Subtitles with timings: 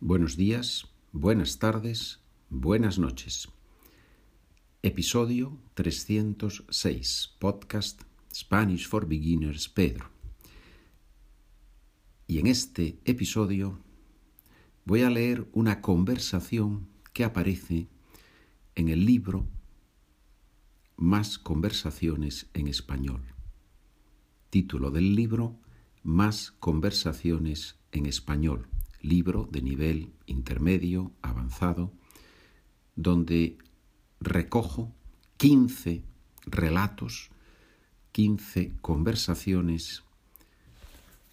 [0.00, 3.48] Buenos días, buenas tardes, buenas noches.
[4.80, 10.08] Episodio 306, podcast Spanish for Beginners Pedro.
[12.28, 13.80] Y en este episodio
[14.84, 17.88] voy a leer una conversación que aparece
[18.76, 19.48] en el libro
[20.96, 23.34] Más conversaciones en español.
[24.48, 25.58] Título del libro
[26.04, 28.68] Más conversaciones en español
[29.00, 31.92] libro de nivel intermedio, avanzado,
[32.96, 33.58] donde
[34.20, 34.92] recojo
[35.36, 36.02] 15
[36.46, 37.30] relatos,
[38.12, 40.02] 15 conversaciones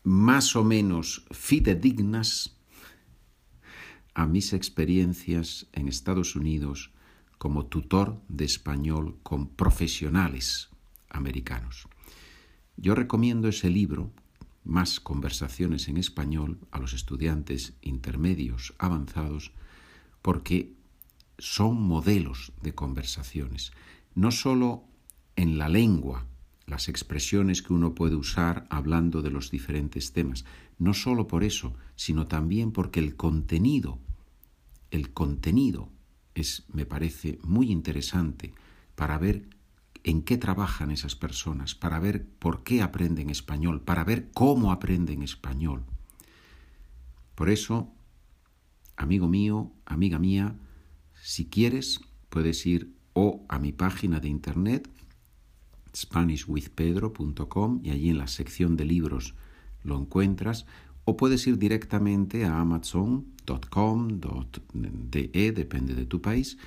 [0.03, 2.55] más o menos fidedignas
[4.13, 6.91] a mis experiencias en Estados Unidos
[7.37, 10.70] como tutor de español con profesionales
[11.09, 11.87] americanos.
[12.77, 14.11] Yo recomiendo ese libro
[14.65, 19.51] más conversaciones en español a los estudiantes intermedios avanzados
[20.21, 20.73] porque
[21.37, 23.71] son modelos de conversaciones,
[24.15, 24.84] no sólo
[25.35, 26.25] en la lengua,
[26.65, 30.45] las expresiones que uno puede usar hablando de los diferentes temas,
[30.79, 33.99] no sólo por eso, sino también porque el contenido,
[34.91, 35.90] el contenido
[36.34, 38.53] es, me parece, muy interesante
[38.95, 39.47] para ver
[40.05, 45.23] en qué trabajan esas personas, para ver por qué aprenden español, para ver cómo aprenden
[45.23, 45.84] español.
[47.34, 47.91] Por eso,
[48.97, 50.55] amigo mío, amiga mía,
[51.23, 54.87] si quieres, puedes ir o a mi página de internet,
[55.95, 59.34] SpanishWithPedro.com, y allí en la sección de libros
[59.84, 60.67] lo encuentras,
[61.05, 66.59] o puedes ir directamente a amazon.com.de, depende de tu país,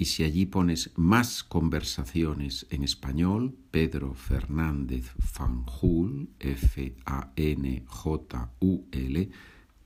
[0.00, 7.00] y si allí pones más conversaciones en español, Pedro Fernández Fanjul, F-A-N-J-U-L,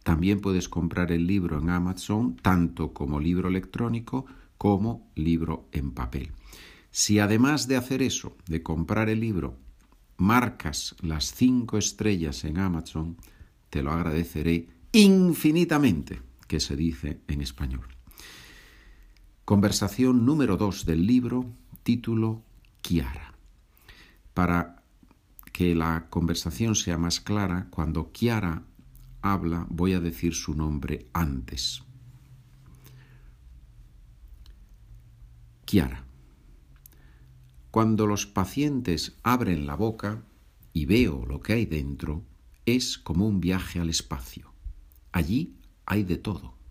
[0.03, 4.27] también puedes comprar el libro en Amazon, tanto como libro electrónico
[4.59, 6.33] como libro en papel.
[6.91, 9.57] Si además de hacer eso, de comprar el libro,
[10.19, 13.17] marcas las cinco estrellas en Amazon,
[13.71, 17.87] te lo agradeceré infinitamente, que se dice en español.
[19.45, 21.45] Conversación número 2 del libro,
[21.83, 22.45] título
[22.81, 23.35] Kiara.
[24.35, 24.85] Para
[25.53, 28.63] que la conversación sea más clara, cuando Kiara
[29.21, 31.83] habla voy a decir su nombre antes.
[35.65, 36.05] Kiara.
[37.73, 40.23] Cuando los pacientes abren la boca
[40.73, 42.23] y veo lo que hay dentro,
[42.65, 44.53] es como un viaje al espacio.
[45.11, 46.62] Allí hay de todo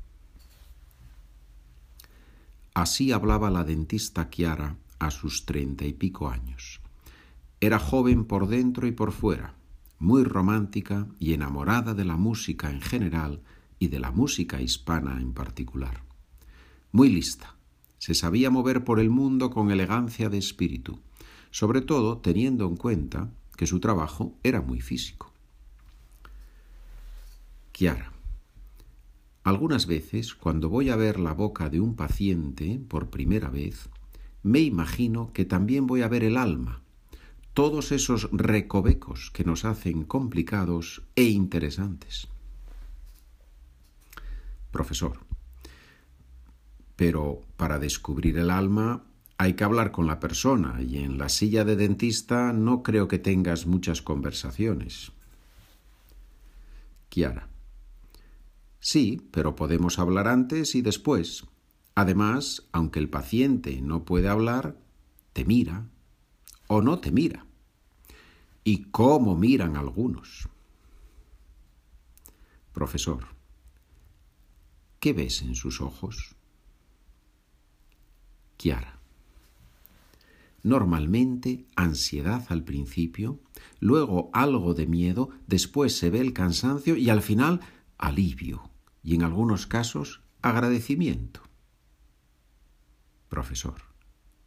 [2.74, 6.80] Así hablaba la dentista Chiara a sus treinta y pico años.
[7.60, 9.56] Era joven por dentro y por fuera,
[10.00, 13.42] muy romántica y enamorada de la música en general
[13.78, 16.04] y de la música hispana en particular.
[16.92, 17.56] Muy lista,
[17.98, 21.00] se sabía mover por el mundo con elegancia de espíritu,
[21.52, 25.34] sobre todo teniendo en cuenta que su trabajo era muy físico.
[27.74, 28.21] Chiara.
[29.44, 33.90] Algunas veces, cuando voy a ver la boca de un paciente por primera vez,
[34.44, 36.82] me imagino que también voy a ver el alma,
[37.54, 42.28] todos esos recovecos que nos hacen complicados e interesantes.
[44.72, 45.18] Profesor,
[46.96, 49.04] pero para descubrir el alma
[49.38, 53.18] hay que hablar con la persona y en la silla de dentista no creo que
[53.18, 55.12] tengas muchas conversaciones.
[57.10, 57.51] Kiara.
[58.82, 61.46] Sí, pero podemos hablar antes y después.
[61.94, 64.76] Además, aunque el paciente no puede hablar,
[65.34, 65.88] te mira
[66.68, 67.46] o no te mira.
[68.64, 70.50] ¿Y cómo miran algunos?
[72.74, 73.28] Profesor,
[75.00, 76.36] ¿qué ves en sus ojos?
[78.58, 79.00] Kiara.
[80.64, 83.40] Normalmente ansiedad al principio,
[83.80, 87.62] luego algo de miedo, después se ve el cansancio y al final
[87.98, 88.71] alivio
[89.04, 91.42] y en algunos casos agradecimiento.
[93.30, 93.82] Profesor,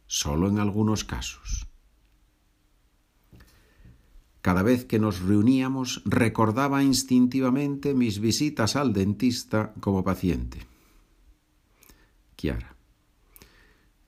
[0.07, 1.67] solo en algunos casos.
[4.41, 10.59] Cada vez que nos reuníamos recordaba instintivamente mis visitas al dentista como paciente.
[12.35, 12.75] Kiara.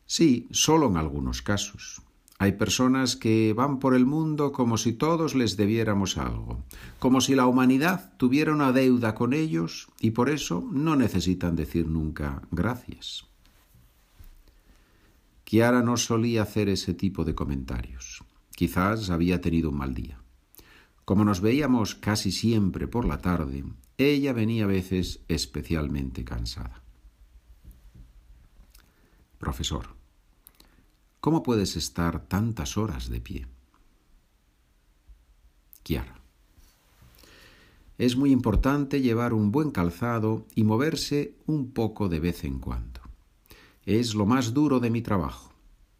[0.06, 2.04] Sí, solo en algunos casos.
[2.40, 6.64] Hay personas que van por el mundo como si todos les debiéramos algo,
[7.00, 11.88] como si la humanidad tuviera una deuda con ellos y por eso no necesitan decir
[11.88, 13.26] nunca gracias.
[15.46, 18.24] Kiara no solía hacer ese tipo de comentarios.
[18.56, 20.20] Quizás había tenido un mal día.
[21.06, 23.64] Como nos veíamos casi siempre por la tarde,
[23.98, 26.84] ella venía a veces especialmente cansada.
[29.40, 29.96] Profesor,
[31.28, 33.48] ¿cómo puedes estar tantas horas de pie?
[35.84, 36.22] Kiara.
[37.98, 43.02] Es muy importante llevar un buen calzado y moverse un poco de vez en cuando.
[43.84, 45.52] Es lo más duro de mi trabajo.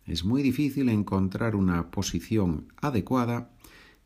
[0.06, 3.52] Es muy difícil encontrar una posición adecuada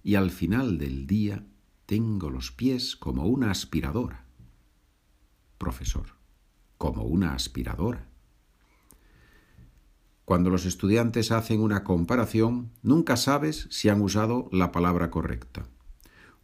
[0.02, 1.46] y al final del día
[1.86, 4.26] tengo los pies como una aspiradora.
[5.60, 6.16] Profesor,
[6.80, 8.11] como una aspiradora.
[10.32, 15.68] Cuando los estudiantes hacen una comparación, nunca sabes si han usado la palabra correcta.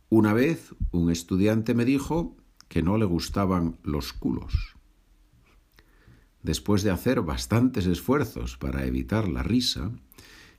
[0.09, 2.35] Una vez un estudiante me dijo
[2.67, 4.75] que no le gustaban los culos.
[6.43, 9.93] Después de hacer bastantes esfuerzos para evitar la risa,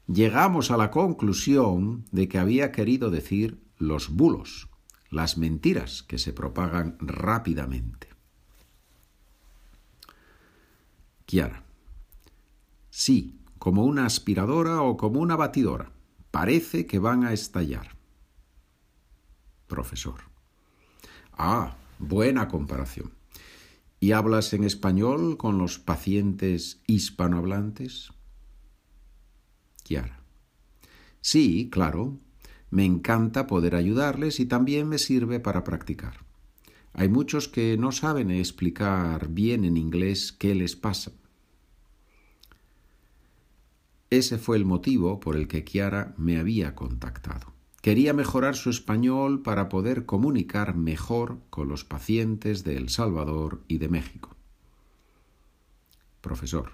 [0.06, 4.70] llegamos a la conclusión de que había querido decir los bulos,
[5.10, 8.08] las mentiras que se propagan rápidamente.
[11.26, 11.67] Kiara.
[13.08, 15.90] Sí, como una aspiradora o como una batidora.
[16.30, 17.96] Parece que van a estallar.
[19.66, 20.20] Profesor.
[21.32, 23.14] Ah, buena comparación.
[23.98, 28.12] ¿Y hablas en español con los pacientes hispanohablantes?
[29.84, 30.20] Kiara.
[31.22, 32.18] Sí, claro,
[32.68, 36.26] me encanta poder ayudarles y también me sirve para practicar.
[36.92, 41.12] Hay muchos que no saben explicar bien en inglés qué les pasa.
[44.10, 47.52] Ese fue el motivo por el que Kiara me había contactado.
[47.82, 53.78] Quería mejorar su español para poder comunicar mejor con los pacientes de El Salvador y
[53.78, 54.34] de México.
[56.20, 56.72] Profesor,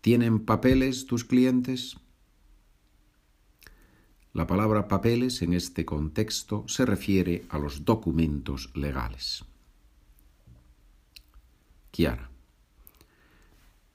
[0.00, 1.96] ¿tienen papeles tus clientes?
[4.32, 9.44] La palabra papeles en este contexto se refiere a los documentos legales.
[11.90, 12.30] Kiara.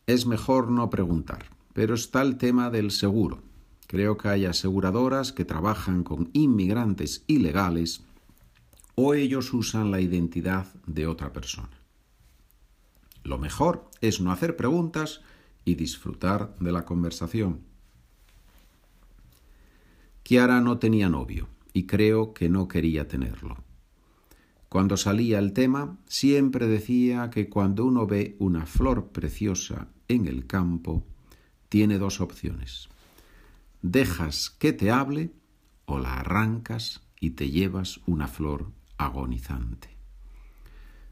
[0.08, 3.42] Es mejor no preguntar, pero está el tema del seguro.
[3.88, 8.04] Creo que hay aseguradoras que trabajan con inmigrantes ilegales
[8.96, 11.80] o ellos usan la identidad de otra persona.
[13.24, 15.22] Lo mejor es no hacer preguntas
[15.64, 17.62] y disfrutar de la conversación.
[20.24, 23.56] Kiara no tenía novio y creo que no quería tenerlo.
[24.68, 30.46] Cuando salía el tema, siempre decía que cuando uno ve una flor preciosa en el
[30.46, 31.06] campo,
[31.70, 32.90] tiene dos opciones.
[33.82, 35.32] Dejas que te hable
[35.86, 39.90] o la arrancas y te llevas una flor agonizante.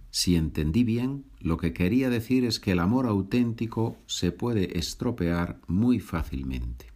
[0.09, 5.59] Si entendí bien, lo que quería decir es que el amor auténtico se puede estropear
[5.68, 6.88] muy fácilmente.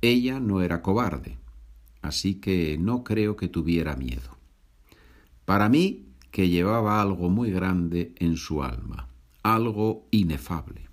[0.00, 1.38] Ella no era cobarde,
[2.02, 4.36] así que no creo que tuviera miedo.
[5.44, 9.08] Para mí, que llevaba algo muy grande en su alma,
[9.42, 10.87] algo inefable.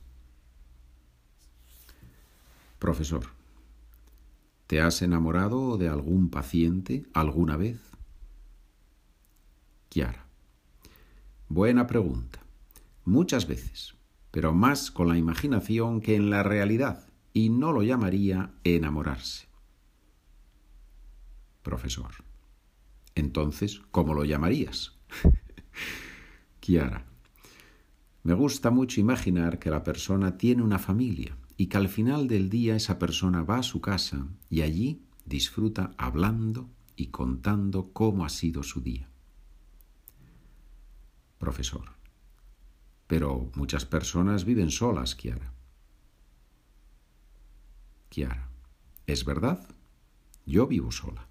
[2.86, 3.26] Profesor,
[4.68, 7.80] ¿te has enamorado de algún paciente alguna vez?
[9.90, 10.28] Kiara.
[11.50, 12.46] Buena pregunta.
[13.04, 13.96] Muchas veces,
[14.30, 19.48] pero más con la imaginación que en la realidad y no lo llamaría enamorarse.
[21.64, 22.12] Profesor.
[23.16, 24.96] Entonces, ¿cómo lo llamarías?
[26.60, 27.04] Kiara.
[28.22, 32.50] Me gusta mucho imaginar que la persona tiene una familia y que al final del
[32.50, 38.30] día esa persona va a su casa y allí disfruta hablando y contando cómo ha
[38.30, 39.10] sido su día.
[41.38, 41.96] Profesor.
[43.08, 45.54] Pero muchas personas viven solas, Kiara.
[48.10, 48.50] Kiara.
[49.06, 49.68] ¿Es verdad?
[50.46, 51.28] Yo vivo sola.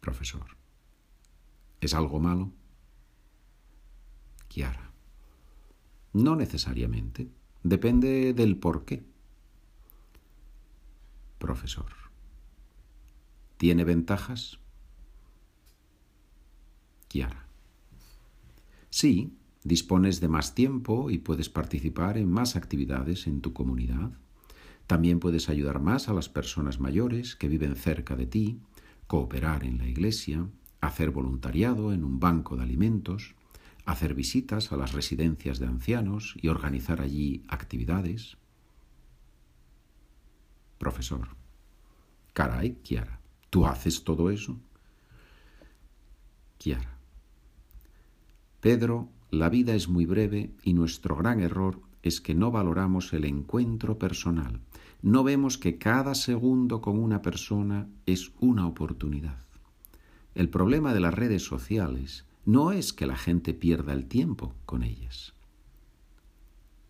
[0.00, 0.56] Profesor.
[1.80, 2.52] ¿Es algo malo?
[4.48, 4.85] Kiara.
[6.16, 7.28] No necesariamente.
[7.62, 9.04] Depende del por qué.
[11.38, 11.92] Profesor.
[13.58, 14.58] ¿Tiene ventajas?
[17.08, 17.46] Kiara.
[18.90, 24.12] Sí, Dispones de más tiempo y puedes participar en más actividades en tu comunidad.
[24.86, 28.60] También puedes ayudar más a las personas mayores que viven cerca de ti,
[29.08, 30.46] cooperar en la iglesia,
[30.80, 33.34] hacer voluntariado en un banco de alimentos,
[33.86, 38.36] hacer visitas a las residencias de ancianos y organizar allí actividades.
[40.76, 41.28] Profesor.
[42.34, 44.58] Caray, Kiara, ¿tú haces todo eso?
[46.58, 46.98] Kiara.
[48.60, 53.24] Pedro la vida es muy breve y nuestro gran error es que no valoramos el
[53.24, 54.60] encuentro personal.
[55.02, 59.38] No vemos que cada segundo con una persona es una oportunidad.
[60.34, 64.84] El problema de las redes sociales no es que la gente pierda el tiempo con
[64.84, 65.34] ellas.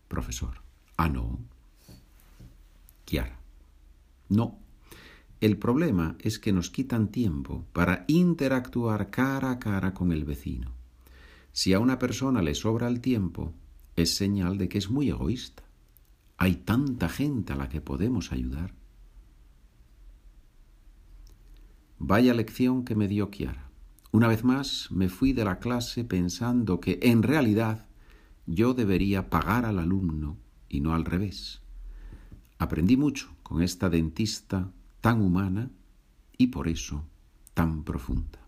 [0.07, 0.61] Profesor.
[0.95, 1.39] Ah, no.
[3.05, 3.39] Kiara.
[4.29, 4.59] No.
[5.41, 10.71] El problema es que nos quitan tiempo para interactuar cara a cara con el vecino.
[11.51, 13.53] Si a una persona le sobra el tiempo,
[13.95, 15.63] es señal de que es muy egoísta.
[16.37, 18.75] Hay tanta gente a la que podemos ayudar.
[21.97, 23.66] Vaya lección que me dio Kiara.
[24.11, 27.87] Una vez más me fui de la clase pensando que en realidad
[28.45, 30.37] yo debería pagar al alumno
[30.69, 31.61] y no al revés.
[32.57, 34.71] Aprendí mucho con esta dentista
[35.01, 35.69] tan humana
[36.37, 37.05] y por eso
[37.53, 38.46] tan profunda.